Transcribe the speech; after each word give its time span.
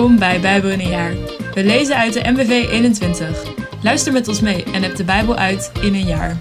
Bij 0.00 0.40
Bijbel 0.40 0.70
in 0.70 0.80
een 0.80 0.88
jaar. 0.88 1.14
We 1.54 1.64
lezen 1.64 1.96
uit 1.96 2.12
de 2.12 2.30
MBV 2.30 2.68
21. 2.70 3.54
Luister 3.82 4.12
met 4.12 4.28
ons 4.28 4.40
mee 4.40 4.64
en 4.64 4.82
heb 4.82 4.96
de 4.96 5.04
Bijbel 5.04 5.36
uit 5.36 5.72
in 5.82 5.94
een 5.94 6.06
jaar. 6.06 6.40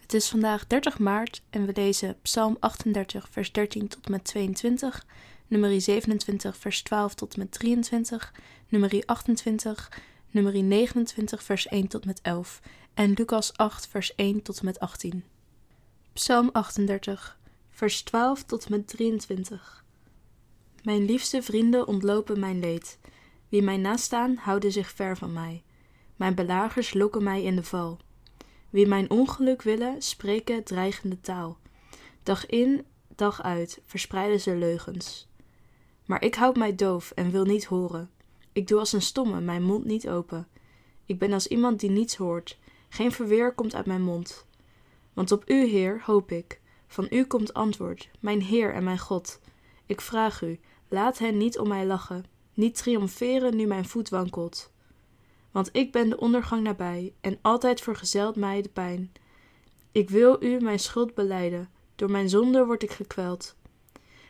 Het 0.00 0.14
is 0.14 0.28
vandaag 0.28 0.66
30 0.66 0.98
maart 0.98 1.42
en 1.50 1.66
we 1.66 1.72
lezen 1.74 2.16
Psalm 2.22 2.56
38, 2.60 3.28
vers 3.30 3.52
13 3.52 3.88
tot 3.88 4.08
met 4.08 4.24
22, 4.24 5.06
nummer 5.48 5.80
27, 5.80 6.56
vers 6.56 6.82
12 6.82 7.14
tot 7.14 7.36
met 7.36 7.52
23, 7.52 8.32
nummer 8.68 9.02
28, 9.06 9.90
nummer 10.30 10.62
29, 10.62 11.42
vers 11.42 11.68
1 11.68 11.88
tot 11.88 12.04
met 12.04 12.20
11 12.22 12.60
en 12.94 13.12
Lucas 13.12 13.56
8, 13.56 13.88
vers 13.88 14.14
1 14.14 14.42
tot 14.42 14.62
met 14.62 14.80
18. 14.80 15.24
Psalm 16.12 16.48
38 16.52 17.38
vers 17.74 18.02
12 18.02 18.44
tot 18.44 18.68
met 18.68 18.88
23. 18.88 19.84
Mijn 20.82 21.04
liefste 21.04 21.42
vrienden 21.42 21.86
ontlopen 21.86 22.40
mijn 22.40 22.60
leed. 22.60 22.98
Wie 23.48 23.62
mij 23.62 23.76
nastaan, 23.76 24.36
houden 24.36 24.72
zich 24.72 24.90
ver 24.90 25.16
van 25.16 25.32
mij. 25.32 25.62
Mijn 26.16 26.34
belagers 26.34 26.94
lokken 26.94 27.22
mij 27.22 27.42
in 27.42 27.56
de 27.56 27.62
val. 27.62 27.98
Wie 28.70 28.86
mijn 28.86 29.10
ongeluk 29.10 29.62
willen, 29.62 30.02
spreken 30.02 30.64
dreigende 30.64 31.20
taal. 31.20 31.58
Dag 32.22 32.46
in, 32.46 32.84
dag 33.14 33.42
uit 33.42 33.80
verspreiden 33.86 34.40
ze 34.40 34.56
leugens. 34.56 35.28
Maar 36.04 36.22
ik 36.22 36.34
houd 36.34 36.56
mij 36.56 36.74
doof 36.74 37.10
en 37.10 37.30
wil 37.30 37.44
niet 37.44 37.64
horen. 37.64 38.10
Ik 38.52 38.68
doe 38.68 38.78
als 38.78 38.92
een 38.92 39.02
stomme 39.02 39.40
mijn 39.40 39.62
mond 39.62 39.84
niet 39.84 40.08
open. 40.08 40.48
Ik 41.06 41.18
ben 41.18 41.32
als 41.32 41.46
iemand 41.46 41.80
die 41.80 41.90
niets 41.90 42.16
hoort. 42.16 42.58
Geen 42.88 43.12
verweer 43.12 43.54
komt 43.54 43.74
uit 43.74 43.86
mijn 43.86 44.02
mond. 44.02 44.46
Want 45.12 45.32
op 45.32 45.50
u, 45.50 45.64
Heer, 45.64 46.02
hoop 46.04 46.30
ik. 46.30 46.62
Van 46.94 47.06
u 47.10 47.24
komt 47.24 47.54
antwoord, 47.54 48.08
mijn 48.20 48.42
Heer 48.42 48.74
en 48.74 48.84
mijn 48.84 48.98
God. 48.98 49.40
Ik 49.86 50.00
vraag 50.00 50.42
u, 50.42 50.60
laat 50.88 51.18
hen 51.18 51.36
niet 51.36 51.58
om 51.58 51.68
mij 51.68 51.86
lachen, 51.86 52.24
niet 52.52 52.76
triomferen 52.76 53.56
nu 53.56 53.66
mijn 53.66 53.84
voet 53.84 54.08
wankelt. 54.08 54.72
Want 55.50 55.68
ik 55.72 55.92
ben 55.92 56.08
de 56.08 56.16
ondergang 56.16 56.62
nabij, 56.62 57.14
en 57.20 57.38
altijd 57.42 57.80
vergezelt 57.80 58.36
mij 58.36 58.62
de 58.62 58.68
pijn. 58.68 59.12
Ik 59.92 60.10
wil 60.10 60.42
u 60.42 60.60
mijn 60.60 60.78
schuld 60.78 61.14
beleiden, 61.14 61.70
door 61.96 62.10
mijn 62.10 62.28
zonde 62.28 62.64
word 62.64 62.82
ik 62.82 62.92
gekweld. 62.92 63.56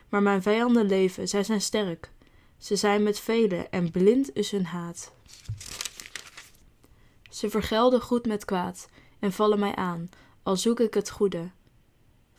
Maar 0.09 0.21
mijn 0.21 0.41
vijanden 0.41 0.85
leven, 0.85 1.27
zij 1.27 1.43
zijn 1.43 1.61
sterk. 1.61 2.11
Ze 2.57 2.75
zijn 2.75 3.03
met 3.03 3.19
velen, 3.19 3.71
en 3.71 3.91
blind 3.91 4.35
is 4.35 4.51
hun 4.51 4.65
haat. 4.65 5.13
Ze 7.29 7.49
vergelden 7.49 8.01
goed 8.01 8.25
met 8.25 8.45
kwaad, 8.45 8.87
en 9.19 9.31
vallen 9.31 9.59
mij 9.59 9.75
aan, 9.75 10.09
al 10.43 10.57
zoek 10.57 10.79
ik 10.79 10.93
het 10.93 11.09
goede. 11.09 11.49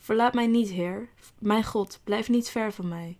Verlaat 0.07 0.35
mij 0.35 0.47
niet, 0.47 0.71
Heer. 0.71 1.09
Mijn 1.39 1.65
God, 1.65 2.01
blijf 2.05 2.29
niet 2.29 2.49
ver 2.49 2.73
van 2.73 2.89
mij. 2.89 3.19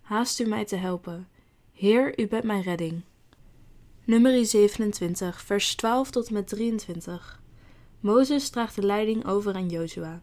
Haast 0.00 0.40
u 0.40 0.44
mij 0.44 0.64
te 0.64 0.76
helpen. 0.76 1.28
Heer, 1.72 2.18
u 2.20 2.28
bent 2.28 2.44
mijn 2.44 2.62
redding. 2.62 3.02
Nummer 4.04 4.46
27, 4.46 5.42
vers 5.42 5.74
12 5.74 6.10
tot 6.10 6.26
en 6.26 6.32
met 6.34 6.48
23. 6.48 7.42
Mozes 8.00 8.48
draagt 8.48 8.74
de 8.74 8.82
leiding 8.82 9.26
over 9.26 9.54
aan 9.54 9.68
Jozua. 9.68 10.22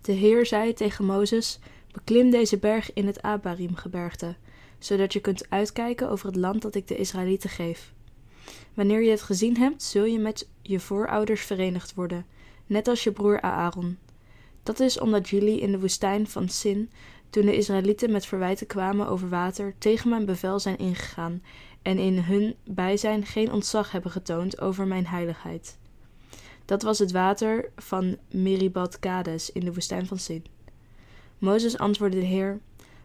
De 0.00 0.12
Heer 0.12 0.46
zei 0.46 0.72
tegen 0.72 1.04
Mozes: 1.04 1.58
Beklim 1.92 2.30
deze 2.30 2.58
berg 2.58 2.92
in 2.92 3.06
het 3.06 3.22
Abarim-gebergte, 3.22 4.36
zodat 4.78 5.12
je 5.12 5.20
kunt 5.20 5.50
uitkijken 5.50 6.10
over 6.10 6.26
het 6.26 6.36
land 6.36 6.62
dat 6.62 6.74
ik 6.74 6.88
de 6.88 6.96
Israëlieten 6.96 7.50
geef. 7.50 7.92
Wanneer 8.74 9.02
je 9.02 9.10
het 9.10 9.22
gezien 9.22 9.56
hebt, 9.56 9.82
zul 9.82 10.04
je 10.04 10.18
met 10.18 10.48
je 10.62 10.80
voorouders 10.80 11.44
verenigd 11.44 11.94
worden, 11.94 12.26
net 12.66 12.88
als 12.88 13.04
je 13.04 13.12
broer 13.12 13.40
Aaron. 13.40 13.98
Dat 14.68 14.80
is 14.80 14.98
omdat 14.98 15.28
jullie 15.28 15.60
in 15.60 15.72
de 15.72 15.80
woestijn 15.80 16.26
van 16.26 16.48
Sin, 16.48 16.90
toen 17.30 17.46
de 17.46 17.56
Israëlieten 17.56 18.12
met 18.12 18.26
verwijten 18.26 18.66
kwamen 18.66 19.08
over 19.08 19.28
water, 19.28 19.74
tegen 19.78 20.10
mijn 20.10 20.24
bevel 20.24 20.60
zijn 20.60 20.78
ingegaan 20.78 21.42
en 21.82 21.98
in 21.98 22.18
hun 22.18 22.54
bijzijn 22.64 23.26
geen 23.26 23.52
ontzag 23.52 23.92
hebben 23.92 24.10
getoond 24.10 24.60
over 24.60 24.86
mijn 24.86 25.06
heiligheid. 25.06 25.78
Dat 26.64 26.82
was 26.82 26.98
het 26.98 27.12
water 27.12 27.70
van 27.76 28.16
Meribad 28.30 28.98
Kades 28.98 29.52
in 29.52 29.64
de 29.64 29.72
woestijn 29.72 30.06
van 30.06 30.18
Sin. 30.18 30.44
Mozes 31.38 31.78
antwoordde 31.78 32.20
de 32.20 32.26
Heer: 32.26 32.60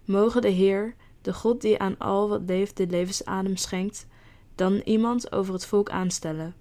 Mogen 0.05 0.41
de 0.41 0.49
Heer, 0.49 0.95
de 1.21 1.33
God 1.33 1.61
die 1.61 1.79
aan 1.79 1.97
al 1.97 2.29
wat 2.29 2.41
leeft 2.45 2.77
de 2.77 2.87
levensadem 2.87 3.55
schenkt, 3.55 4.07
dan 4.55 4.81
iemand 4.85 5.31
over 5.31 5.53
het 5.53 5.65
volk 5.65 5.89
aanstellen, 5.89 6.55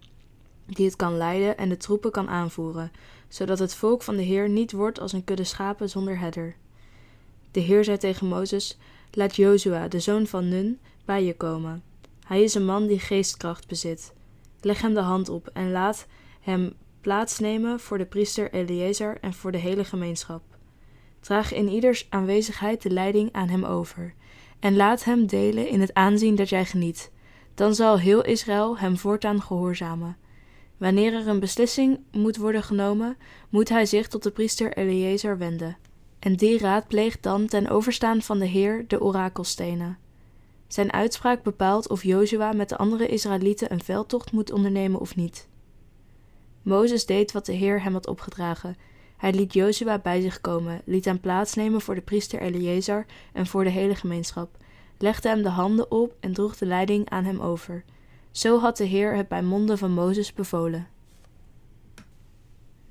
die 0.67 0.87
het 0.87 0.97
kan 0.97 1.17
leiden 1.17 1.57
en 1.57 1.69
de 1.69 1.77
troepen 1.77 2.11
kan 2.11 2.29
aanvoeren, 2.29 2.91
zodat 3.33 3.59
het 3.59 3.75
volk 3.75 4.03
van 4.03 4.17
de 4.17 4.23
Heer 4.23 4.49
niet 4.49 4.73
wordt 4.73 5.01
als 5.01 5.13
een 5.13 5.25
kudde 5.25 5.45
schapen 5.45 5.89
zonder 5.89 6.19
herder. 6.19 6.57
De 7.51 7.61
Heer 7.61 7.85
zei 7.85 7.97
tegen 7.97 8.27
Mozes: 8.27 8.79
Laat 9.11 9.37
Jozua, 9.37 9.89
de 9.89 10.01
zoon 10.01 10.27
van 10.27 10.49
Nun, 10.49 10.79
bij 11.05 11.25
je 11.25 11.35
komen. 11.35 11.83
Hij 12.27 12.43
is 12.43 12.55
een 12.55 12.65
man 12.65 12.87
die 12.87 12.99
geestkracht 12.99 13.69
bezit. 13.69 14.13
Leg 14.61 14.81
hem 14.81 14.95
de 14.95 15.01
hand 15.01 15.29
op 15.29 15.51
en 15.53 15.71
laat 15.71 16.07
hem 16.41 16.73
plaatsnemen 17.01 17.81
voor 17.81 17.99
de 17.99 18.05
priester 18.05 18.53
Eliezer 18.53 19.19
en 19.21 19.33
voor 19.33 19.53
de 19.53 19.59
hele 19.59 19.85
gemeenschap. 19.85 20.43
Draag 21.21 21.53
in 21.53 21.69
ieders 21.69 22.07
aanwezigheid 22.11 22.83
de 22.83 22.91
leiding 22.91 23.33
aan 23.33 23.49
hem 23.49 23.65
over, 23.65 24.15
en 24.61 24.77
laat 24.77 25.05
hem 25.05 25.27
delen 25.27 25.69
in 25.69 25.81
het 25.81 25.95
aanzien 25.95 26.35
dat 26.35 26.49
jij 26.49 26.65
geniet. 26.65 27.11
Dan 27.55 27.75
zal 27.75 27.99
heel 27.99 28.25
Israël 28.25 28.79
hem 28.79 28.97
voortaan 28.97 29.43
gehoorzamen. 29.43 30.17
Wanneer 30.83 31.15
er 31.15 31.29
een 31.29 31.41
beslissing 31.41 31.99
moet 32.13 32.37
worden 32.37 32.63
genomen, 32.63 33.17
moet 33.49 33.69
hij 33.69 33.87
zich 33.87 34.09
tot 34.09 34.23
de 34.23 34.31
priester 34.31 34.77
Eliezer 34.77 35.39
wenden. 35.39 35.77
En 36.19 36.37
die 36.37 36.59
raadpleegt 36.59 37.23
dan 37.23 37.47
ten 37.47 37.69
overstaan 37.69 38.23
van 38.23 38.39
de 38.39 38.47
Heer 38.47 38.85
de 38.89 39.01
orakelstenen. 39.01 39.99
Zijn 40.67 40.93
uitspraak 40.93 41.43
bepaalt 41.43 41.89
of 41.89 42.03
Jozua 42.03 42.53
met 42.53 42.69
de 42.69 42.77
andere 42.77 43.07
Israëlieten 43.07 43.73
een 43.73 43.83
veldtocht 43.83 44.33
moet 44.33 44.53
ondernemen 44.53 45.01
of 45.01 45.17
niet. 45.17 45.49
Mozes 46.63 47.07
deed 47.07 47.33
wat 47.33 47.47
de 47.47 47.53
Heer 47.53 47.83
hem 47.83 47.93
had 47.93 48.07
opgedragen. 48.07 48.77
Hij 49.17 49.33
liet 49.33 49.53
Jozua 49.53 49.99
bij 49.99 50.21
zich 50.21 50.41
komen, 50.41 50.83
liet 50.85 51.05
hem 51.05 51.21
plaatsnemen 51.21 51.81
voor 51.81 51.95
de 51.95 52.01
priester 52.01 52.41
Eliezer 52.41 53.07
en 53.33 53.47
voor 53.47 53.65
de 53.65 53.71
hele 53.71 53.95
gemeenschap, 53.95 54.57
legde 54.99 55.29
hem 55.29 55.43
de 55.43 55.49
handen 55.49 55.91
op 55.91 56.15
en 56.21 56.33
droeg 56.33 56.57
de 56.57 56.67
leiding 56.67 57.11
aan 57.11 57.25
hem 57.25 57.41
over. 57.41 57.85
Zo 58.33 58.59
had 58.59 58.77
de 58.77 58.85
Heer 58.85 59.17
het 59.17 59.29
bij 59.29 59.43
monden 59.43 59.79
van 59.79 59.93
Mozes 59.93 60.33
bevolen. 60.33 60.89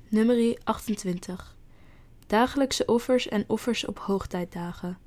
Nummer 0.08 0.58
28 0.64 1.56
Dagelijkse 2.26 2.86
offers 2.86 3.28
en 3.28 3.44
offers 3.46 3.84
op 3.86 3.98
hoogtijdagen. 3.98 4.98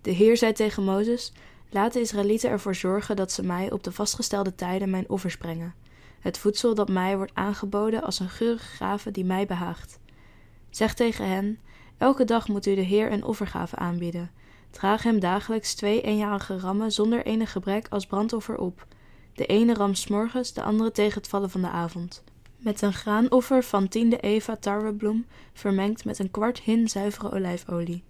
De 0.00 0.10
Heer 0.10 0.36
zei 0.36 0.52
tegen 0.52 0.84
Mozes: 0.84 1.32
Laat 1.70 1.92
de 1.92 2.00
Israëlieten 2.00 2.50
ervoor 2.50 2.74
zorgen 2.74 3.16
dat 3.16 3.32
ze 3.32 3.42
mij 3.42 3.72
op 3.72 3.82
de 3.82 3.92
vastgestelde 3.92 4.54
tijden 4.54 4.90
mijn 4.90 5.08
offers 5.08 5.36
brengen. 5.36 5.74
Het 6.20 6.38
voedsel 6.38 6.74
dat 6.74 6.88
mij 6.88 7.16
wordt 7.16 7.34
aangeboden 7.34 8.02
als 8.02 8.18
een 8.18 8.28
geurige 8.28 8.76
gave 8.76 9.10
die 9.10 9.24
mij 9.24 9.46
behaagt. 9.46 9.98
Zeg 10.70 10.94
tegen 10.94 11.28
hen: 11.28 11.58
Elke 11.98 12.24
dag 12.24 12.48
moet 12.48 12.66
u 12.66 12.74
de 12.74 12.80
Heer 12.80 13.12
een 13.12 13.24
offergave 13.24 13.76
aanbieden. 13.76 14.30
Draag 14.70 15.02
hem 15.02 15.20
dagelijks 15.20 15.74
twee 15.74 16.00
eenjarige 16.00 16.58
rammen 16.58 16.92
zonder 16.92 17.26
enig 17.26 17.52
gebrek 17.52 17.86
als 17.88 18.06
brandoffer 18.06 18.58
op 18.58 18.86
de 19.36 19.46
ene 19.46 19.74
ram 19.74 19.94
s 19.94 20.06
morgens, 20.06 20.52
de 20.52 20.62
andere 20.62 20.90
tegen 20.90 21.20
het 21.20 21.28
vallen 21.28 21.50
van 21.50 21.60
de 21.60 21.68
avond. 21.68 22.22
Met 22.56 22.82
een 22.82 22.92
graanoffer 22.92 23.64
van 23.64 23.88
tiende 23.88 24.20
eva 24.20 24.56
tarwebloem, 24.56 25.26
vermengd 25.52 26.04
met 26.04 26.18
een 26.18 26.30
kwart 26.30 26.60
hin 26.60 26.88
zuivere 26.88 27.32
olijfolie. 27.32 28.04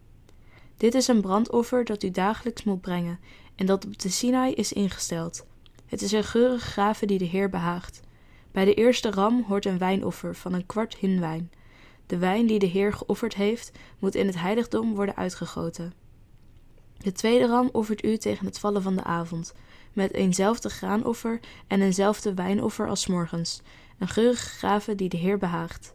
Dit 0.77 0.95
is 0.95 1.09
een 1.09 1.21
brandoffer 1.21 1.85
dat 1.85 2.03
u 2.03 2.11
dagelijks 2.11 2.65
moet 2.65 2.81
brengen 2.81 3.19
en 3.55 3.67
dat 3.67 3.85
op 3.85 3.99
de 3.99 4.09
Sinai 4.09 4.55
is 4.55 4.73
ingesteld. 4.73 5.47
Het 5.87 6.03
is 6.03 6.13
een 6.13 6.25
geurige 6.25 6.71
gave 6.71 7.07
die 7.07 7.19
de 7.19 7.25
Heer 7.25 7.51
behaagt. 7.51 8.01
Bij 8.53 8.65
de 8.65 8.75
eerste 8.75 9.11
ram 9.11 9.45
hoort 9.49 9.65
een 9.65 9.79
wijnoffer 9.79 10.35
van 10.35 10.53
een 10.53 10.67
kwart 10.67 10.97
hin 10.97 11.21
wijn. 11.21 11.51
De 12.07 12.19
wijn 12.19 12.47
die 12.47 12.59
de 12.59 12.67
Heer 12.67 12.93
geofferd 12.93 13.35
heeft, 13.35 13.73
moet 13.99 14.15
in 14.15 14.27
het 14.27 14.39
heiligdom 14.39 14.95
worden 14.95 15.17
uitgegoten. 15.17 15.93
De 16.99 17.13
tweede 17.13 17.47
ram 17.47 17.69
offert 17.73 18.05
u 18.05 18.17
tegen 18.17 18.47
het 18.47 18.59
vallen 18.59 18.83
van 18.83 18.97
de 18.97 19.05
avond, 19.05 19.55
met 19.97 20.15
eenzelfde 20.15 20.69
graanoffer 20.69 21.41
en 21.67 21.83
eenzelfde 21.83 22.35
wijnoffer 22.35 22.89
als 22.89 23.07
morgens, 23.07 23.63
een 23.99 24.09
geurige 24.09 24.49
gave 24.49 24.95
die 24.95 25.09
de 25.09 25.17
Heer 25.17 25.39
behaagt. 25.39 25.95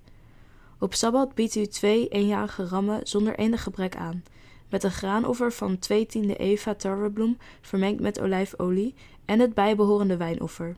Op 0.80 0.94
Sabbat 0.94 1.36
biedt 1.36 1.56
u 1.56 1.66
twee 1.66 2.08
eenjarige 2.08 2.68
rammen 2.68 3.00
zonder 3.04 3.36
enig 3.36 3.64
gebrek 3.64 3.96
aan, 3.96 4.24
met 4.70 4.84
een 4.84 4.92
graanoffer 4.92 5.52
van 5.52 5.80
twee 5.80 6.06
tiende 6.06 6.36
eva 6.36 6.76
tarwebloem 6.76 7.38
vermengd 7.62 8.02
met 8.02 8.20
olijfolie 8.20 8.96
en 9.26 9.40
het 9.40 9.54
bijbehorende 9.54 10.18
wijnoffer. 10.18 10.76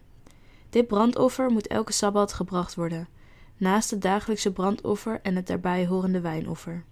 Dit 0.70 0.88
brandoffer 0.88 1.50
moet 1.50 1.68
elke 1.68 1.94
Sabbat 1.94 2.34
gebracht 2.34 2.76
worden, 2.76 3.08
naast 3.58 3.92
het 3.92 4.02
dagelijkse 4.02 4.52
brandoffer 4.52 5.20
en 5.22 5.36
het 5.36 5.48
daarbij 5.48 5.86
horende 5.86 6.22
wijnoffer. 6.22 6.84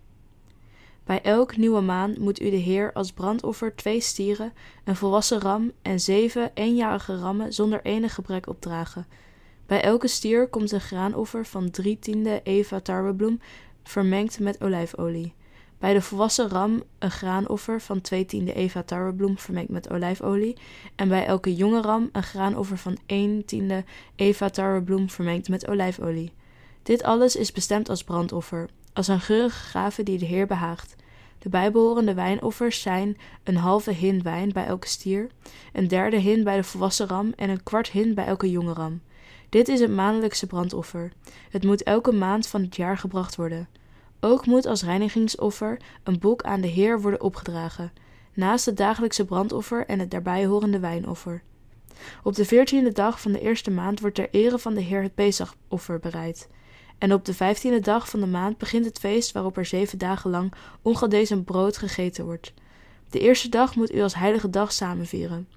Bij 1.11 1.21
elk 1.21 1.57
nieuwe 1.57 1.81
maan 1.81 2.15
moet 2.19 2.41
u 2.41 2.49
de 2.49 2.55
Heer 2.55 2.93
als 2.93 3.11
brandoffer 3.11 3.75
twee 3.75 3.99
stieren, 3.99 4.53
een 4.83 4.95
volwassen 4.95 5.39
ram 5.39 5.71
en 5.81 5.99
zeven 5.99 6.51
eenjarige 6.53 7.17
rammen 7.17 7.53
zonder 7.53 7.81
enig 7.83 8.13
gebrek 8.13 8.47
opdragen. 8.47 9.05
Bij 9.65 9.81
elke 9.81 10.07
stier 10.07 10.47
komt 10.47 10.71
een 10.71 10.81
graanoffer 10.81 11.45
van 11.45 11.69
drie 11.69 11.99
tiende 11.99 12.41
eva 12.43 12.79
tarwebloem 12.79 13.39
vermengd 13.83 14.39
met 14.39 14.61
olijfolie. 14.63 15.33
Bij 15.79 15.93
de 15.93 16.01
volwassen 16.01 16.49
ram 16.49 16.83
een 16.99 17.11
graanoffer 17.11 17.81
van 17.81 18.01
2 18.01 18.25
tiende 18.25 18.53
eva 18.53 18.83
tarwebloem 18.83 19.37
vermengd 19.37 19.69
met 19.69 19.89
olijfolie. 19.89 20.57
En 20.95 21.07
bij 21.07 21.25
elke 21.25 21.55
jonge 21.55 21.81
ram 21.81 22.09
een 22.11 22.23
graanoffer 22.23 22.77
van 22.77 22.97
1 23.05 23.45
tiende 23.45 23.83
eva 24.15 24.49
tarwebloem 24.49 25.09
vermengd 25.09 25.49
met 25.49 25.67
olijfolie. 25.67 26.31
Dit 26.83 27.03
alles 27.03 27.35
is 27.35 27.51
bestemd 27.51 27.89
als 27.89 28.03
brandoffer, 28.03 28.69
als 28.93 29.07
een 29.07 29.19
geurige 29.19 29.59
gave 29.59 30.03
die 30.03 30.17
de 30.17 30.25
Heer 30.25 30.47
behaagt. 30.47 30.95
De 31.39 31.49
bijbehorende 31.49 32.13
wijnoffers 32.13 32.81
zijn 32.81 33.17
een 33.43 33.55
halve 33.55 33.91
hin 33.91 34.23
wijn 34.23 34.51
bij 34.51 34.65
elke 34.65 34.87
stier, 34.87 35.29
een 35.73 35.87
derde 35.87 36.17
hin 36.17 36.43
bij 36.43 36.55
de 36.55 36.63
volwassen 36.63 37.07
ram 37.07 37.33
en 37.35 37.49
een 37.49 37.63
kwart 37.63 37.89
hin 37.89 38.13
bij 38.13 38.25
elke 38.25 38.51
jonge 38.51 38.73
ram. 38.73 39.01
Dit 39.49 39.67
is 39.67 39.79
het 39.79 39.91
maandelijkse 39.91 40.47
brandoffer. 40.47 41.11
Het 41.49 41.63
moet 41.63 41.83
elke 41.83 42.11
maand 42.11 42.47
van 42.47 42.61
het 42.61 42.75
jaar 42.75 42.97
gebracht 42.97 43.35
worden. 43.35 43.67
Ook 44.19 44.45
moet 44.45 44.65
als 44.65 44.83
reinigingsoffer 44.83 45.79
een 46.03 46.19
boek 46.19 46.41
aan 46.41 46.61
de 46.61 46.67
Heer 46.67 47.01
worden 47.01 47.21
opgedragen, 47.21 47.91
naast 48.33 48.65
het 48.65 48.77
dagelijkse 48.77 49.25
brandoffer 49.25 49.85
en 49.85 49.99
het 49.99 50.11
daarbij 50.11 50.45
horende 50.45 50.79
wijnoffer. 50.79 51.43
Op 52.23 52.35
de 52.35 52.45
veertiende 52.45 52.91
dag 52.91 53.21
van 53.21 53.31
de 53.31 53.39
eerste 53.39 53.71
maand 53.71 53.99
wordt 53.99 54.15
ter 54.15 54.29
ere 54.31 54.59
van 54.59 54.73
de 54.73 54.81
Heer 54.81 55.01
het 55.01 55.15
Pesachoffer 55.15 55.99
bereid. 55.99 56.49
En 57.01 57.13
op 57.13 57.25
de 57.25 57.33
vijftiende 57.33 57.79
dag 57.79 58.09
van 58.09 58.19
de 58.19 58.25
maand 58.27 58.57
begint 58.57 58.85
het 58.85 58.99
feest 58.99 59.31
waarop 59.31 59.57
er 59.57 59.65
zeven 59.65 59.97
dagen 59.97 60.29
lang 60.29 60.53
ongedezen 60.81 61.43
brood 61.43 61.77
gegeten 61.77 62.25
wordt. 62.25 62.53
De 63.09 63.19
eerste 63.19 63.49
dag 63.49 63.75
moet 63.75 63.93
u 63.93 64.01
als 64.01 64.15
heilige 64.15 64.49
dag 64.49 64.73
samenvieren. 64.73 65.47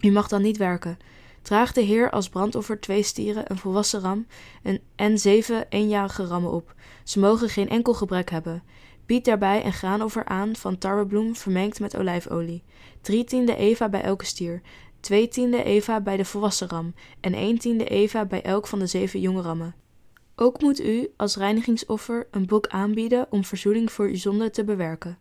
U 0.00 0.10
mag 0.10 0.28
dan 0.28 0.42
niet 0.42 0.56
werken. 0.56 0.98
Draag 1.42 1.72
de 1.72 1.80
Heer 1.80 2.10
als 2.10 2.28
brandoffer 2.28 2.80
twee 2.80 3.02
stieren, 3.02 3.44
een 3.46 3.58
volwassen 3.58 4.00
ram 4.00 4.26
en, 4.62 4.80
en 4.96 5.18
zeven 5.18 5.66
eenjarige 5.68 6.24
rammen 6.24 6.52
op. 6.52 6.74
Ze 7.04 7.18
mogen 7.20 7.48
geen 7.48 7.68
enkel 7.68 7.94
gebrek 7.94 8.30
hebben. 8.30 8.62
Bied 9.06 9.24
daarbij 9.24 9.64
een 9.64 9.72
graanoffer 9.72 10.24
aan 10.24 10.56
van 10.56 10.78
tarwebloem 10.78 11.36
vermengd 11.36 11.80
met 11.80 11.96
olijfolie. 11.96 12.62
Drie 13.00 13.24
tiende 13.24 13.56
eva 13.56 13.88
bij 13.88 14.02
elke 14.02 14.24
stier, 14.24 14.62
twee 15.00 15.28
tiende 15.28 15.62
eva 15.62 16.00
bij 16.00 16.16
de 16.16 16.24
volwassen 16.24 16.68
ram 16.68 16.94
en 17.20 17.34
één 17.34 17.58
tiende 17.58 17.84
eva 17.84 18.24
bij 18.24 18.42
elk 18.42 18.66
van 18.66 18.78
de 18.78 18.86
zeven 18.86 19.20
jonge 19.20 19.42
rammen. 19.42 19.81
Ook 20.42 20.60
moet 20.60 20.80
u 20.80 21.12
als 21.16 21.36
reinigingsoffer 21.36 22.26
een 22.30 22.46
bok 22.46 22.66
aanbieden 22.66 23.26
om 23.30 23.44
verzoening 23.44 23.92
voor 23.92 24.06
uw 24.06 24.16
zonde 24.16 24.50
te 24.50 24.64
bewerken. 24.64 25.18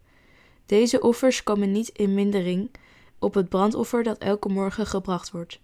Deze 0.65 1.01
offers 1.01 1.43
komen 1.43 1.71
niet 1.71 1.89
in 1.89 2.13
mindering 2.13 2.71
op 3.19 3.33
het 3.33 3.49
brandoffer 3.49 4.03
dat 4.03 4.17
elke 4.17 4.49
morgen 4.49 4.85
gebracht 4.85 5.31
wordt. 5.31 5.59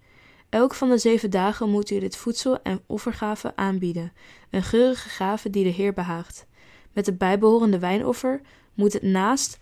Elk 0.50 0.74
van 0.74 0.90
de 0.90 0.98
zeven 0.98 1.30
dagen 1.30 1.70
moet 1.70 1.90
u 1.90 2.00
dit 2.00 2.16
voedsel 2.16 2.62
en 2.62 2.82
offergave 2.86 3.56
aanbieden, 3.56 4.14
een 4.50 4.64
geurige 4.64 5.10
gave 5.10 5.50
die 5.50 5.64
de 5.64 5.70
Heer 5.70 5.94
behaagt. 5.94 6.46
Met 6.94 7.06
het 7.06 7.18
bijbehorende 7.18 7.80
wijnoffer 7.80 8.42
moet 8.74 8.94
het 8.94 9.04
naast 9.04 9.60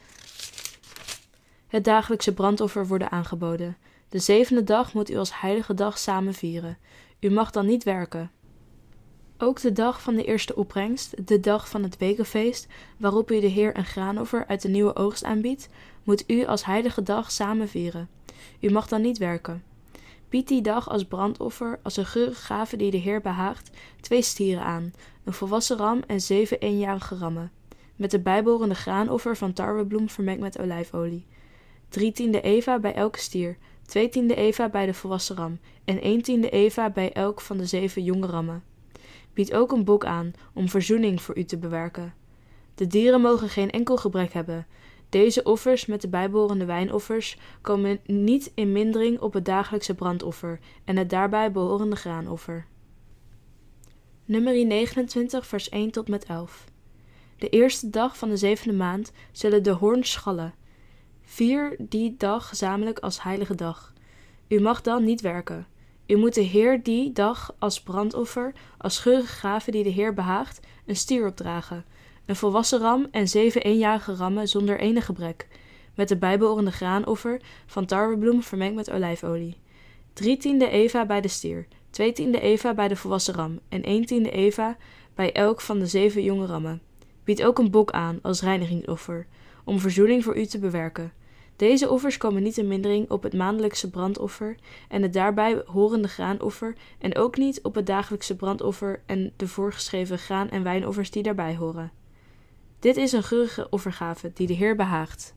het 1.67 1.83
dagelijkse 1.83 2.33
brandoffer 2.33 2.87
worden 2.87 3.11
aangeboden. 3.11 3.77
De 4.09 4.19
zevende 4.19 4.63
dag 4.63 4.93
moet 4.93 5.09
u 5.09 5.15
als 5.15 5.39
heilige 5.39 5.73
dag 5.73 5.97
samen 5.97 6.33
vieren. 6.33 6.77
U 7.19 7.29
mag 7.29 7.51
dan 7.51 7.65
niet 7.65 7.83
werken. 7.83 8.31
Ook 9.37 9.61
de 9.61 9.71
dag 9.71 10.01
van 10.01 10.15
de 10.15 10.23
eerste 10.23 10.55
opbrengst, 10.55 11.27
de 11.27 11.39
dag 11.39 11.69
van 11.69 11.83
het 11.83 11.97
wekenfeest, 11.97 12.67
waarop 12.97 13.31
u 13.31 13.39
de 13.39 13.47
Heer 13.47 13.77
een 13.77 13.85
graanoffer 13.85 14.47
uit 14.47 14.61
de 14.61 14.67
nieuwe 14.67 14.95
oogst 14.95 15.23
aanbiedt, 15.23 15.69
moet 16.03 16.23
u 16.27 16.45
als 16.45 16.65
heilige 16.65 17.03
dag 17.03 17.31
samen 17.31 17.67
vieren. 17.67 18.09
U 18.59 18.71
mag 18.71 18.87
dan 18.87 19.01
niet 19.01 19.17
werken. 19.17 19.63
Bied 20.29 20.47
die 20.47 20.61
dag 20.61 20.89
als 20.89 21.05
brandoffer, 21.05 21.79
als 21.83 21.97
een 21.97 22.05
geurige 22.05 22.41
gave 22.41 22.77
die 22.77 22.91
de 22.91 22.97
Heer 22.97 23.21
behaagt, 23.21 23.69
twee 24.01 24.21
stieren 24.21 24.63
aan, 24.63 24.93
een 25.23 25.33
volwassen 25.33 25.77
ram 25.77 26.01
en 26.07 26.21
zeven 26.21 26.59
eenjarige 26.59 27.17
rammen, 27.17 27.51
met 27.95 28.11
de 28.11 28.19
bijbehorende 28.19 28.75
graanoffer 28.75 29.37
van 29.37 29.53
tarwebloem 29.53 30.09
vermengd 30.09 30.41
met 30.41 30.59
olijfolie. 30.59 31.25
Drie 31.89 32.11
tiende 32.11 32.41
eva 32.41 32.79
bij 32.79 32.93
elke 32.93 33.19
stier, 33.19 33.57
twee 33.85 34.09
tiende 34.09 34.35
eva 34.35 34.69
bij 34.69 34.85
de 34.85 34.93
volwassen 34.93 35.35
ram 35.35 35.59
en 35.85 36.01
één 36.01 36.21
tiende 36.21 36.49
eva 36.49 36.89
bij 36.89 37.13
elk 37.13 37.41
van 37.41 37.57
de 37.57 37.65
zeven 37.65 38.03
jonge 38.03 38.27
rammen. 38.27 38.63
Bied 39.35 39.53
ook 39.53 39.71
een 39.71 39.83
bok 39.83 40.05
aan 40.05 40.33
om 40.53 40.69
verzoening 40.69 41.21
voor 41.21 41.37
u 41.37 41.43
te 41.43 41.57
bewerken. 41.57 42.13
De 42.75 42.87
dieren 42.87 43.21
mogen 43.21 43.49
geen 43.49 43.69
enkel 43.69 43.97
gebrek 43.97 44.33
hebben. 44.33 44.67
Deze 45.09 45.43
offers 45.43 45.85
met 45.85 46.01
de 46.01 46.07
bijbehorende 46.07 46.65
wijnoffers 46.65 47.37
komen 47.61 47.99
niet 48.05 48.51
in 48.55 48.71
mindering 48.71 49.19
op 49.19 49.33
het 49.33 49.45
dagelijkse 49.45 49.95
brandoffer 49.95 50.59
en 50.83 50.97
het 50.97 51.09
daarbij 51.09 51.51
behorende 51.51 51.95
graanoffer. 51.95 52.65
Nummer 54.25 54.65
29, 54.65 55.47
vers 55.47 55.69
1 55.69 55.91
tot 55.91 56.07
met 56.07 56.25
11. 56.25 56.65
De 57.37 57.49
eerste 57.49 57.89
dag 57.89 58.17
van 58.17 58.29
de 58.29 58.37
zevende 58.37 58.77
maand 58.77 59.11
zullen 59.31 59.63
de 59.63 59.71
hoorns 59.71 60.11
schallen. 60.11 60.53
Vier 61.21 61.75
die 61.79 62.15
dag 62.17 62.47
gezamenlijk 62.47 62.99
als 62.99 63.23
heilige 63.23 63.55
dag. 63.55 63.93
U 64.47 64.59
mag 64.59 64.81
dan 64.81 65.03
niet 65.03 65.21
werken. 65.21 65.67
U 66.07 66.15
moet 66.17 66.33
de 66.33 66.41
Heer 66.41 66.83
die 66.83 67.11
dag 67.11 67.55
als 67.59 67.81
brandoffer, 67.81 68.53
als 68.77 68.99
geurige 68.99 69.27
gave 69.27 69.71
die 69.71 69.83
de 69.83 69.89
Heer 69.89 70.13
behaagt, 70.13 70.59
een 70.85 70.95
stier 70.95 71.27
opdragen, 71.27 71.85
een 72.25 72.35
volwassen 72.35 72.79
ram 72.79 73.07
en 73.11 73.27
zeven 73.27 73.63
eenjarige 73.63 74.15
rammen 74.15 74.47
zonder 74.47 74.79
enig 74.79 75.05
gebrek, 75.05 75.47
met 75.95 76.07
de 76.07 76.17
bijbehorende 76.17 76.71
graanoffer 76.71 77.41
van 77.65 77.85
tarwebloem 77.85 78.43
vermengd 78.43 78.75
met 78.75 78.91
olijfolie. 78.91 79.57
Drie 80.13 80.37
tiende 80.37 80.69
eva 80.69 81.05
bij 81.05 81.21
de 81.21 81.27
stier, 81.27 81.67
twee 81.89 82.11
tiende 82.11 82.39
eva 82.39 82.73
bij 82.73 82.87
de 82.87 82.95
volwassen 82.95 83.33
ram 83.33 83.59
en 83.69 83.83
één 83.83 84.05
tiende 84.05 84.31
eva 84.31 84.77
bij 85.15 85.33
elk 85.33 85.61
van 85.61 85.79
de 85.79 85.87
zeven 85.87 86.23
jonge 86.23 86.45
rammen. 86.45 86.81
Bied 87.23 87.43
ook 87.43 87.59
een 87.59 87.71
bok 87.71 87.91
aan 87.91 88.19
als 88.21 88.41
reinigingsoffer, 88.41 89.27
om 89.63 89.79
verzoening 89.79 90.23
voor 90.23 90.37
u 90.37 90.45
te 90.45 90.59
bewerken. 90.59 91.13
Deze 91.55 91.89
offers 91.89 92.17
komen 92.17 92.43
niet 92.43 92.57
in 92.57 92.67
mindering 92.67 93.09
op 93.09 93.23
het 93.23 93.33
maandelijkse 93.33 93.89
brandoffer 93.89 94.55
en 94.89 95.01
het 95.01 95.13
daarbij 95.13 95.63
horende 95.65 96.07
graanoffer 96.07 96.75
en 96.99 97.15
ook 97.15 97.37
niet 97.37 97.61
op 97.61 97.75
het 97.75 97.85
dagelijkse 97.85 98.35
brandoffer 98.35 99.01
en 99.05 99.33
de 99.35 99.47
voorgeschreven 99.47 100.17
graan- 100.17 100.49
en 100.49 100.63
wijnoffers 100.63 101.11
die 101.11 101.23
daarbij 101.23 101.55
horen. 101.55 101.91
Dit 102.79 102.97
is 102.97 103.11
een 103.11 103.23
geurige 103.23 103.69
offergave 103.69 104.31
die 104.33 104.47
de 104.47 104.53
Heer 104.53 104.75
behaagt. 104.75 105.35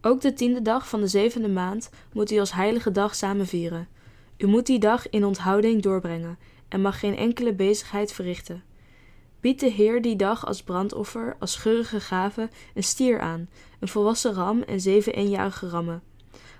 Ook 0.00 0.20
de 0.20 0.32
tiende 0.32 0.62
dag 0.62 0.88
van 0.88 1.00
de 1.00 1.06
zevende 1.06 1.48
maand 1.48 1.90
moet 2.12 2.30
u 2.30 2.38
als 2.38 2.52
heilige 2.52 2.90
dag 2.90 3.14
samen 3.14 3.46
vieren. 3.46 3.88
U 4.36 4.46
moet 4.46 4.66
die 4.66 4.78
dag 4.78 5.08
in 5.08 5.24
onthouding 5.24 5.82
doorbrengen 5.82 6.38
en 6.68 6.80
mag 6.80 6.98
geen 6.98 7.16
enkele 7.16 7.54
bezigheid 7.54 8.12
verrichten. 8.12 8.62
Bied 9.40 9.60
de 9.60 9.70
Heer 9.70 10.02
die 10.02 10.16
dag 10.16 10.46
als 10.46 10.62
brandoffer, 10.62 11.36
als 11.38 11.56
geurige 11.56 12.00
gave, 12.00 12.48
een 12.74 12.82
stier 12.82 13.20
aan, 13.20 13.48
een 13.78 13.88
volwassen 13.88 14.34
ram 14.34 14.62
en 14.62 14.80
zeven 14.80 15.12
eenjarige 15.12 15.68
rammen. 15.68 16.02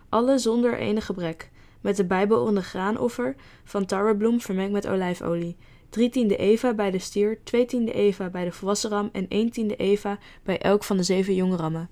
Alle 0.08 0.38
zonder 0.38 0.78
enig 0.78 1.06
gebrek, 1.06 1.50
met 1.80 1.96
de 1.96 2.04
bijbehorende 2.04 2.62
graanoffer 2.62 3.34
van 3.64 3.86
tarwebloem 3.86 4.40
vermengd 4.40 4.72
met 4.72 4.88
olijfolie. 4.88 5.56
Drie 5.88 6.10
tiende 6.10 6.36
eva 6.36 6.74
bij 6.74 6.90
de 6.90 6.98
stier, 6.98 7.38
twee 7.44 7.64
tiende 7.64 7.92
eva 7.92 8.28
bij 8.28 8.44
de 8.44 8.52
volwassen 8.52 8.90
ram 8.90 9.08
en 9.12 9.28
één 9.28 9.50
tiende 9.50 9.76
eva 9.76 10.18
bij 10.42 10.58
elk 10.58 10.84
van 10.84 10.96
de 10.96 11.02
zeven 11.02 11.34
jonge 11.34 11.56
rammen. 11.56 11.90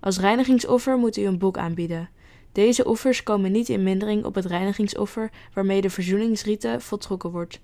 Als 0.00 0.18
reinigingsoffer 0.18 0.96
moet 0.98 1.16
u 1.16 1.22
een 1.22 1.38
bok 1.38 1.58
aanbieden. 1.58 2.10
Deze 2.52 2.84
offers 2.84 3.22
komen 3.22 3.52
niet 3.52 3.68
in 3.68 3.82
mindering 3.82 4.24
op 4.24 4.34
het 4.34 4.44
reinigingsoffer 4.44 5.30
waarmee 5.54 5.80
de 5.80 5.90
verzoeningsrieten 5.90 6.80
voltrokken 6.80 7.30
wordt 7.30 7.60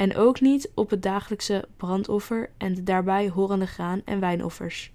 en 0.00 0.16
ook 0.16 0.40
niet 0.40 0.70
op 0.74 0.90
het 0.90 1.02
dagelijkse 1.02 1.68
brandoffer 1.76 2.50
en 2.56 2.74
de 2.74 2.82
daarbij 2.82 3.28
horende 3.28 3.66
graan- 3.66 4.02
en 4.04 4.20
wijnoffers. 4.20 4.92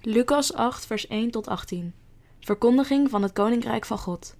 Lucas 0.00 0.54
8, 0.54 0.86
vers 0.86 1.06
1 1.06 1.30
tot 1.30 1.48
18. 1.48 1.94
Verkondiging 2.40 3.10
van 3.10 3.22
het 3.22 3.32
Koninkrijk 3.32 3.84
van 3.84 3.98
God. 3.98 4.36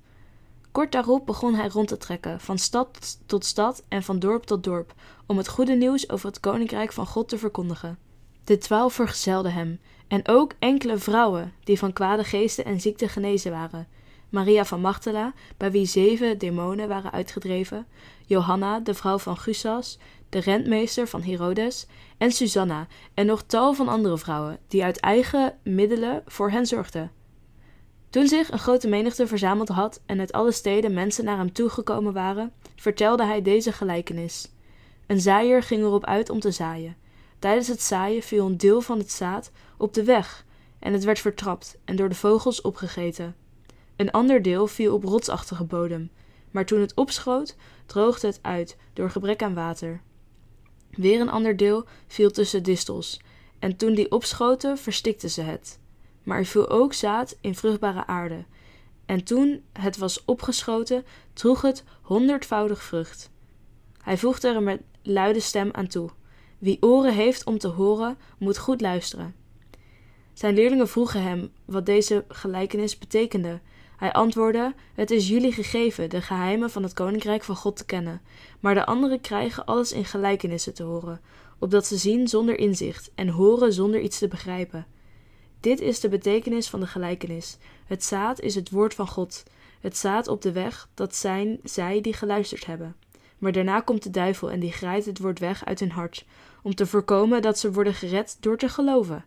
Kort 0.73 0.93
daarop 0.93 1.27
begon 1.27 1.55
hij 1.55 1.69
rond 1.69 1.89
te 1.89 1.97
trekken, 1.97 2.41
van 2.41 2.59
stad 2.59 3.19
tot 3.27 3.45
stad 3.45 3.85
en 3.89 4.03
van 4.03 4.19
dorp 4.19 4.45
tot 4.45 4.65
dorp, 4.65 4.95
om 5.27 5.37
het 5.37 5.49
goede 5.49 5.75
nieuws 5.75 6.11
over 6.11 6.27
het 6.27 6.41
Koninkrijk 6.41 6.93
van 6.93 7.07
God 7.07 7.29
te 7.29 7.39
verkondigen. 7.39 7.99
De 8.45 8.59
twaalf 8.59 8.95
vergezelden 8.95 9.53
hem, 9.53 9.81
en 10.09 10.29
ook 10.29 10.55
enkele 10.59 10.99
vrouwen 10.99 11.53
die 11.65 11.79
van 11.79 11.93
kwade 11.93 12.25
geesten 12.25 12.65
en 12.65 12.81
ziekten 12.81 13.09
genezen 13.09 13.51
waren 13.51 13.89
Maria 14.33 14.65
van 14.65 14.81
Magdala, 14.81 15.33
bij 15.57 15.71
wie 15.71 15.87
zeven 15.87 16.39
demonen 16.39 16.89
waren 16.89 17.13
uitgedreven, 17.13 17.87
Johanna, 18.27 18.81
de 18.81 18.95
vrouw 18.95 19.19
van 19.19 19.37
Gusas, 19.37 19.99
de 20.29 20.39
rentmeester 20.39 21.09
van 21.09 21.23
Herodes, 21.23 21.87
en 22.19 22.33
Susanna, 22.33 22.87
en 23.15 23.27
nog 23.27 23.43
tal 23.43 23.75
van 23.75 23.89
andere 23.89 24.19
vrouwen, 24.19 24.59
die 24.69 24.85
uit 24.85 25.01
eigen 25.01 25.59
middelen 25.63 26.23
voor 26.27 26.51
hen 26.51 26.67
zorgden. 26.67 27.11
Toen 28.11 28.29
zich 28.29 28.51
een 28.51 28.59
grote 28.59 28.89
menigte 28.89 29.27
verzameld 29.27 29.69
had 29.69 30.01
en 30.07 30.19
uit 30.19 30.33
alle 30.33 30.53
steden 30.53 30.95
mensen 30.95 31.25
naar 31.25 31.39
hem 31.39 31.53
toegekomen 31.53 32.13
waren, 32.13 32.53
vertelde 32.77 33.25
hij 33.25 33.43
deze 33.43 33.73
gelijkenis. 33.73 34.51
Een 35.07 35.21
zaaier 35.21 35.63
ging 35.63 35.83
erop 35.83 36.05
uit 36.05 36.31
om 36.31 36.41
te 36.41 36.51
zaaien. 36.51 36.97
Tijdens 37.39 37.69
het 37.69 37.83
zaaien 37.83 38.23
viel 38.23 38.47
een 38.47 38.57
deel 38.57 38.81
van 38.81 38.99
het 38.99 39.11
zaad 39.11 39.51
op 39.77 39.95
de 39.95 40.05
weg, 40.05 40.45
en 40.79 40.93
het 40.93 41.05
werd 41.05 41.19
vertrapt 41.19 41.79
en 41.85 41.97
door 41.97 42.09
de 42.09 42.15
vogels 42.15 42.61
opgegeten. 42.61 43.42
Een 43.97 44.11
ander 44.11 44.43
deel 44.43 44.67
viel 44.67 44.95
op 44.95 45.05
rotsachtige 45.05 45.65
bodem, 45.65 46.11
maar 46.51 46.67
toen 46.67 46.81
het 46.81 46.95
opschoot, 46.95 47.57
droogde 47.87 48.27
het 48.27 48.39
uit 48.43 48.77
door 48.93 49.11
gebrek 49.11 49.43
aan 49.43 49.55
water. 49.55 50.01
Weer 50.91 51.21
een 51.21 51.31
ander 51.31 51.57
deel 51.57 51.87
viel 52.07 52.31
tussen 52.31 52.63
distels, 52.63 53.21
En 53.59 53.77
toen 53.77 53.95
die 53.95 54.11
opschoten, 54.11 54.79
verstikten 54.79 55.31
ze 55.31 55.41
het. 55.43 55.81
Maar 56.23 56.39
er 56.39 56.45
viel 56.45 56.69
ook 56.69 56.93
zaad 56.93 57.37
in 57.41 57.55
vruchtbare 57.55 58.07
aarde. 58.07 58.45
En 59.07 59.25
toen 59.25 59.63
het 59.73 59.97
was 59.97 60.25
opgeschoten, 60.25 61.05
droeg 61.33 61.63
het 61.63 61.85
honderdvoudig 62.03 62.83
vrucht. 62.83 63.31
Hij 64.03 64.19
voegde 64.19 64.49
er 64.49 64.63
met 64.63 64.83
luide 65.03 65.41
stem 65.41 65.69
aan 65.73 65.87
toe: 65.87 66.11
Wie 66.59 66.83
oren 66.83 67.15
heeft 67.15 67.45
om 67.45 67.59
te 67.59 67.69
horen, 67.69 68.19
moet 68.39 68.59
goed 68.59 68.81
luisteren. 68.81 69.35
Zijn 70.33 70.55
leerlingen 70.55 70.89
vroegen 70.89 71.23
hem 71.23 71.53
wat 71.65 71.87
deze 71.87 72.25
gelijkenis 72.29 72.99
betekende. 72.99 73.61
Hij 74.03 74.13
antwoordde: 74.13 74.75
Het 74.95 75.11
is 75.11 75.29
jullie 75.29 75.53
gegeven 75.53 76.11
de 76.11 76.21
geheimen 76.21 76.71
van 76.71 76.83
het 76.83 76.93
koninkrijk 76.93 77.43
van 77.43 77.57
God 77.57 77.77
te 77.77 77.85
kennen, 77.85 78.21
maar 78.61 78.75
de 78.75 78.87
anderen 78.87 79.21
krijgen 79.21 79.65
alles 79.65 79.93
in 79.93 80.05
gelijkenissen 80.05 80.75
te 80.75 80.83
horen, 80.83 81.21
opdat 81.59 81.87
ze 81.87 81.97
zien 81.97 82.29
zonder 82.29 82.59
inzicht 82.59 83.11
en 83.15 83.29
horen 83.29 83.73
zonder 83.73 84.01
iets 84.01 84.19
te 84.19 84.29
begrijpen. 84.29 84.87
Dit 85.61 85.81
is 85.81 86.01
de 86.01 86.09
betekenis 86.09 86.69
van 86.69 86.81
de 86.81 86.87
gelijkenis. 86.87 87.59
Het 87.87 88.05
zaad 88.05 88.41
is 88.41 88.55
het 88.55 88.71
woord 88.71 88.95
van 88.95 89.09
God. 89.09 89.43
Het 89.81 89.97
zaad 89.97 90.29
op 90.29 90.43
de 90.43 90.53
weg, 90.53 90.89
dat 90.95 91.15
zijn 91.15 91.59
zij 91.65 92.01
die 92.01 92.15
geluisterd 92.15 92.67
hebben. 92.67 92.97
Maar 93.39 93.53
daarna 93.53 93.81
komt 93.81 94.03
de 94.03 94.11
duivel 94.11 94.51
en 94.51 94.61
die 94.61 94.73
grijpt 94.73 95.07
het 95.07 95.19
woord 95.19 95.39
weg 95.39 95.65
uit 95.65 95.81
hun 95.81 95.91
hart, 95.91 96.25
om 96.63 96.75
te 96.75 96.87
voorkomen 96.87 97.43
dat 97.43 97.59
ze 97.59 97.73
worden 97.73 97.95
gered 97.95 98.37
door 98.41 98.57
te 98.57 98.69
geloven. 98.69 99.25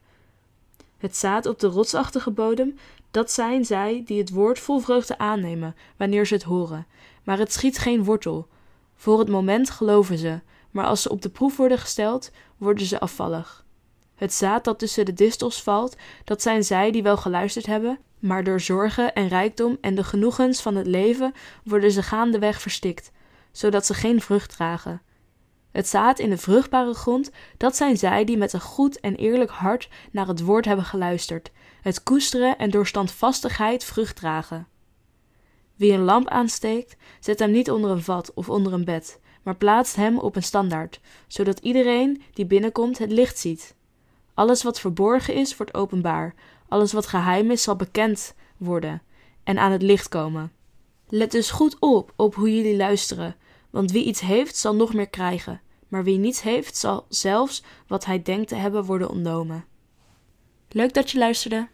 Het 0.97 1.15
zaad 1.15 1.45
op 1.45 1.59
de 1.59 1.67
rotsachtige 1.67 2.31
bodem, 2.31 2.77
dat 3.15 3.31
zijn 3.31 3.65
zij 3.65 4.03
die 4.05 4.19
het 4.19 4.29
woord 4.29 4.59
vol 4.59 4.79
vreugde 4.79 5.17
aannemen 5.17 5.75
wanneer 5.97 6.25
ze 6.25 6.33
het 6.33 6.43
horen, 6.43 6.87
maar 7.23 7.37
het 7.37 7.53
schiet 7.53 7.77
geen 7.77 8.03
wortel. 8.03 8.47
Voor 8.95 9.19
het 9.19 9.29
moment 9.29 9.69
geloven 9.69 10.17
ze, 10.17 10.39
maar 10.71 10.85
als 10.85 11.01
ze 11.01 11.09
op 11.09 11.21
de 11.21 11.29
proef 11.29 11.57
worden 11.57 11.77
gesteld, 11.77 12.31
worden 12.57 12.85
ze 12.85 12.99
afvallig. 12.99 13.65
Het 14.15 14.33
zaad 14.33 14.63
dat 14.63 14.79
tussen 14.79 15.05
de 15.05 15.13
distels 15.13 15.63
valt, 15.63 15.95
dat 16.23 16.41
zijn 16.41 16.63
zij 16.63 16.91
die 16.91 17.03
wel 17.03 17.17
geluisterd 17.17 17.65
hebben, 17.65 17.99
maar 18.19 18.43
door 18.43 18.59
zorgen 18.59 19.13
en 19.13 19.27
rijkdom 19.27 19.77
en 19.81 19.95
de 19.95 20.03
genoegens 20.03 20.61
van 20.61 20.75
het 20.75 20.87
leven 20.87 21.33
worden 21.63 21.91
ze 21.91 22.03
gaandeweg 22.03 22.61
verstikt, 22.61 23.11
zodat 23.51 23.85
ze 23.85 23.93
geen 23.93 24.21
vrucht 24.21 24.49
dragen. 24.49 25.01
Het 25.71 25.87
zaad 25.87 26.19
in 26.19 26.29
de 26.29 26.37
vruchtbare 26.37 26.93
grond, 26.93 27.31
dat 27.57 27.75
zijn 27.75 27.97
zij 27.97 28.25
die 28.25 28.37
met 28.37 28.53
een 28.53 28.61
goed 28.61 28.99
en 28.99 29.15
eerlijk 29.15 29.51
hart 29.51 29.89
naar 30.11 30.27
het 30.27 30.41
woord 30.41 30.65
hebben 30.65 30.85
geluisterd, 30.85 31.51
het 31.85 32.03
koesteren 32.03 32.57
en 32.57 32.69
door 32.69 32.87
standvastigheid 32.87 33.83
vrucht 33.83 34.15
dragen. 34.15 34.67
Wie 35.75 35.91
een 35.91 36.03
lamp 36.03 36.27
aansteekt, 36.27 36.95
zet 37.19 37.39
hem 37.39 37.51
niet 37.51 37.71
onder 37.71 37.91
een 37.91 38.03
vat 38.03 38.33
of 38.33 38.49
onder 38.49 38.73
een 38.73 38.85
bed, 38.85 39.19
maar 39.43 39.55
plaatst 39.55 39.95
hem 39.95 40.19
op 40.19 40.35
een 40.35 40.43
standaard, 40.43 40.99
zodat 41.27 41.59
iedereen 41.59 42.21
die 42.33 42.45
binnenkomt 42.45 42.97
het 42.97 43.11
licht 43.11 43.37
ziet. 43.37 43.75
Alles 44.33 44.63
wat 44.63 44.79
verborgen 44.79 45.33
is, 45.33 45.57
wordt 45.57 45.73
openbaar, 45.73 46.35
alles 46.67 46.93
wat 46.93 47.07
geheim 47.07 47.51
is, 47.51 47.63
zal 47.63 47.75
bekend 47.75 48.35
worden 48.57 49.01
en 49.43 49.57
aan 49.57 49.71
het 49.71 49.81
licht 49.81 50.09
komen. 50.09 50.51
Let 51.07 51.31
dus 51.31 51.51
goed 51.51 51.75
op 51.79 52.13
op 52.15 52.35
hoe 52.35 52.55
jullie 52.55 52.77
luisteren, 52.77 53.35
want 53.69 53.91
wie 53.91 54.05
iets 54.05 54.19
heeft, 54.19 54.57
zal 54.57 54.75
nog 54.75 54.93
meer 54.93 55.09
krijgen, 55.09 55.61
maar 55.87 56.03
wie 56.03 56.17
niets 56.17 56.41
heeft, 56.41 56.77
zal 56.77 57.05
zelfs 57.09 57.63
wat 57.87 58.05
hij 58.05 58.21
denkt 58.21 58.47
te 58.47 58.55
hebben 58.55 58.83
worden 58.83 59.09
ontnomen. 59.09 59.65
Leuk 60.69 60.93
dat 60.93 61.11
je 61.11 61.17
luisterde. 61.17 61.73